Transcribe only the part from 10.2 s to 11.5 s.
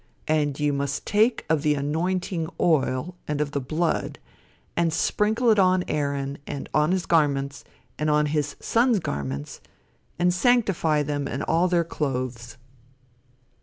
sanctify them and